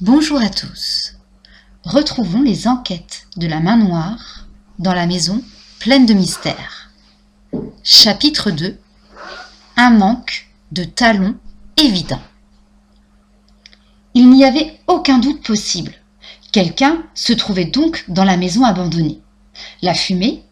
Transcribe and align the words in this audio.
Bonjour 0.00 0.40
à 0.40 0.48
tous. 0.48 1.14
Retrouvons 1.82 2.42
les 2.42 2.68
enquêtes 2.68 3.26
de 3.36 3.48
la 3.48 3.58
main 3.58 3.76
noire 3.76 4.46
dans 4.78 4.94
la 4.94 5.08
maison 5.08 5.42
pleine 5.80 6.06
de 6.06 6.14
mystères. 6.14 6.92
Chapitre 7.82 8.52
2 8.52 8.78
Un 9.76 9.90
manque 9.90 10.46
de 10.70 10.84
talons 10.84 11.34
évident. 11.76 12.22
Il 14.14 14.30
n'y 14.30 14.44
avait 14.44 14.78
aucun 14.86 15.18
doute 15.18 15.42
possible. 15.42 15.94
Quelqu'un 16.52 17.02
se 17.14 17.32
trouvait 17.32 17.64
donc 17.64 18.04
dans 18.06 18.24
la 18.24 18.36
maison 18.36 18.62
abandonnée. 18.62 19.20
La 19.82 19.94
fumée 19.94 20.44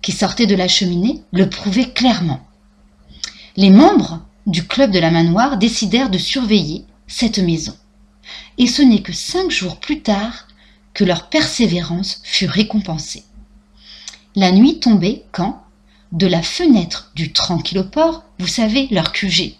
qui 0.00 0.12
sortait 0.12 0.46
de 0.46 0.56
la 0.56 0.68
cheminée 0.68 1.22
le 1.34 1.50
prouvait 1.50 1.90
clairement. 1.90 2.40
Les 3.58 3.70
membres 3.70 4.22
du 4.46 4.66
club 4.66 4.90
de 4.90 5.00
la 5.00 5.10
main 5.10 5.24
noire 5.24 5.58
décidèrent 5.58 6.08
de 6.08 6.16
surveiller 6.16 6.86
cette 7.06 7.38
maison. 7.38 7.76
Et 8.58 8.66
ce 8.66 8.82
n'est 8.82 9.02
que 9.02 9.12
cinq 9.12 9.50
jours 9.50 9.80
plus 9.80 10.02
tard 10.02 10.46
que 10.92 11.04
leur 11.04 11.28
persévérance 11.28 12.20
fut 12.24 12.46
récompensée. 12.46 13.24
La 14.36 14.52
nuit 14.52 14.80
tombait 14.80 15.24
quand, 15.32 15.64
de 16.12 16.26
la 16.26 16.42
fenêtre 16.42 17.10
du 17.14 17.32
tranquilloport, 17.32 18.24
vous 18.38 18.46
savez, 18.46 18.88
leur 18.90 19.12
QG, 19.12 19.56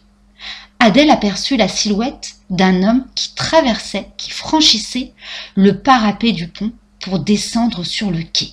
Adèle 0.85 1.11
aperçut 1.11 1.57
la 1.57 1.67
silhouette 1.67 2.37
d'un 2.51 2.83
homme 2.83 3.07
qui 3.15 3.35
traversait, 3.35 4.09
qui 4.19 4.31
franchissait 4.31 5.15
le 5.55 5.81
parapet 5.81 6.33
du 6.33 6.49
pont 6.49 6.73
pour 7.01 7.21
descendre 7.21 7.85
sur 7.85 8.11
le 8.11 8.23
quai. 8.23 8.51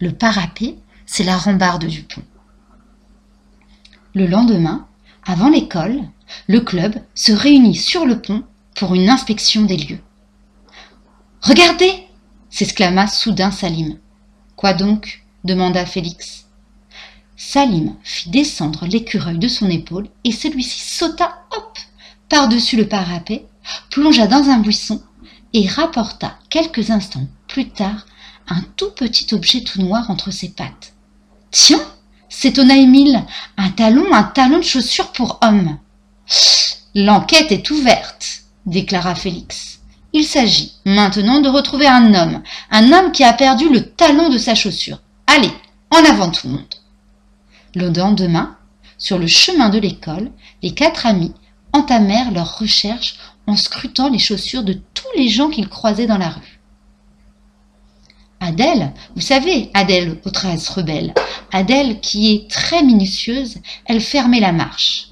Le 0.00 0.12
parapet, 0.12 0.76
c'est 1.04 1.24
la 1.24 1.36
rambarde 1.36 1.84
du 1.84 2.04
pont. 2.04 2.22
Le 4.14 4.26
lendemain, 4.26 4.86
avant 5.26 5.50
l'école, 5.50 6.00
le 6.46 6.60
club 6.60 6.94
se 7.14 7.32
réunit 7.32 7.76
sur 7.76 8.06
le 8.06 8.22
pont 8.22 8.44
pour 8.80 8.94
une 8.94 9.10
inspection 9.10 9.60
des 9.60 9.76
lieux. 9.76 10.00
Regardez 11.42 12.06
s'exclama 12.48 13.08
soudain 13.08 13.50
Salim. 13.50 13.98
Quoi 14.56 14.72
donc? 14.72 15.22
demanda 15.44 15.84
Félix. 15.84 16.46
Salim 17.36 17.94
fit 18.02 18.30
descendre 18.30 18.86
l'écureuil 18.86 19.38
de 19.38 19.48
son 19.48 19.68
épaule 19.68 20.08
et 20.24 20.32
celui-ci 20.32 20.80
sauta 20.80 21.44
hop 21.54 21.78
par-dessus 22.30 22.78
le 22.78 22.88
parapet, 22.88 23.44
plongea 23.90 24.26
dans 24.26 24.48
un 24.48 24.60
buisson 24.60 25.02
et 25.52 25.68
rapporta 25.68 26.38
quelques 26.48 26.88
instants 26.90 27.28
plus 27.48 27.68
tard 27.68 28.06
un 28.48 28.62
tout 28.76 28.92
petit 28.92 29.34
objet 29.34 29.60
tout 29.60 29.82
noir 29.82 30.10
entre 30.10 30.30
ses 30.30 30.48
pattes. 30.48 30.94
Tiens, 31.50 31.84
s'étonna 32.30 32.78
Émile, 32.78 33.26
un 33.58 33.68
talon, 33.72 34.10
un 34.14 34.22
talon 34.22 34.60
de 34.60 34.64
chaussure 34.64 35.12
pour 35.12 35.38
homme. 35.42 35.78
L'enquête 36.94 37.52
est 37.52 37.70
ouverte, 37.70 38.39
déclara 38.66 39.14
Félix. 39.14 39.80
Il 40.12 40.24
s'agit 40.24 40.72
maintenant 40.84 41.40
de 41.40 41.48
retrouver 41.48 41.86
un 41.86 42.14
homme, 42.14 42.42
un 42.70 42.92
homme 42.92 43.12
qui 43.12 43.22
a 43.22 43.32
perdu 43.32 43.68
le 43.68 43.90
talon 43.90 44.28
de 44.28 44.38
sa 44.38 44.54
chaussure. 44.54 45.00
Allez, 45.26 45.52
en 45.90 46.04
avant 46.04 46.30
tout 46.30 46.48
le 46.48 46.54
monde. 46.54 46.74
Le 47.74 47.88
lendemain, 47.90 48.56
sur 48.98 49.18
le 49.18 49.28
chemin 49.28 49.68
de 49.68 49.78
l'école, 49.78 50.30
les 50.62 50.72
quatre 50.72 51.06
amis 51.06 51.32
entamèrent 51.72 52.32
leurs 52.32 52.58
recherches 52.58 53.16
en 53.46 53.56
scrutant 53.56 54.08
les 54.08 54.18
chaussures 54.18 54.64
de 54.64 54.72
tous 54.72 55.08
les 55.16 55.28
gens 55.28 55.48
qu'ils 55.48 55.68
croisaient 55.68 56.06
dans 56.06 56.18
la 56.18 56.30
rue. 56.30 56.60
Adèle, 58.40 58.92
vous 59.14 59.20
savez, 59.20 59.70
Adèle 59.74 60.18
aux 60.24 60.30
tresses 60.30 60.68
rebelles, 60.70 61.14
Adèle 61.52 62.00
qui 62.00 62.32
est 62.32 62.50
très 62.50 62.82
minutieuse, 62.82 63.58
elle 63.84 64.00
fermait 64.00 64.40
la 64.40 64.52
marche. 64.52 65.08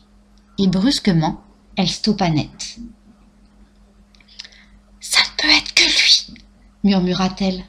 Et 0.59 0.67
brusquement, 0.67 1.41
elle 1.77 1.89
stoppa 1.89 2.31
net. 2.31 2.79
Murmura-t-elle. 6.89 7.65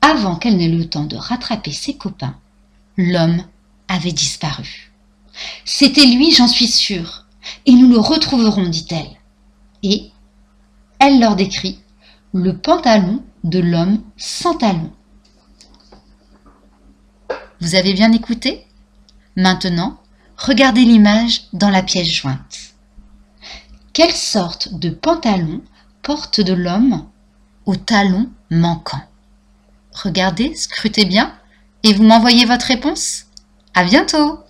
Avant 0.00 0.36
qu'elle 0.36 0.56
n'ait 0.56 0.68
le 0.68 0.88
temps 0.88 1.04
de 1.04 1.16
rattraper 1.16 1.72
ses 1.72 1.94
copains, 1.94 2.36
l'homme 2.96 3.44
avait 3.88 4.12
disparu. 4.12 4.92
C'était 5.64 6.06
lui, 6.06 6.32
j'en 6.32 6.48
suis 6.48 6.68
sûre, 6.68 7.26
et 7.66 7.72
nous 7.72 7.88
le 7.88 7.98
retrouverons, 7.98 8.68
dit-elle. 8.68 9.10
Et 9.82 10.10
elle 10.98 11.20
leur 11.20 11.36
décrit 11.36 11.80
le 12.32 12.56
pantalon 12.56 13.22
de 13.44 13.58
l'homme 13.58 14.02
sans 14.16 14.54
talons. 14.54 14.92
Vous 17.60 17.74
avez 17.74 17.92
bien 17.92 18.12
écouté? 18.12 18.66
Maintenant, 19.36 20.00
regardez 20.36 20.84
l'image 20.84 21.44
dans 21.52 21.70
la 21.70 21.82
pièce 21.82 22.10
jointe. 22.10 22.74
Quelle 23.92 24.12
sorte 24.12 24.74
de 24.74 24.90
pantalon 24.90 25.60
porte 26.02 26.40
de 26.40 26.52
l'homme 26.52 27.06
au 27.66 27.76
talon 27.76 28.28
manquant 28.50 29.02
Regardez, 29.92 30.54
scrutez 30.54 31.04
bien, 31.04 31.34
et 31.82 31.92
vous 31.92 32.02
m'envoyez 32.02 32.44
votre 32.44 32.66
réponse. 32.66 33.26
À 33.74 33.84
bientôt 33.84 34.40